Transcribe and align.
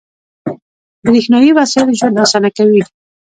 •برېښنايي 1.05 1.51
وسایل 1.57 1.89
ژوند 1.99 2.17
اسانه 2.25 2.49
کوي. 2.57 2.81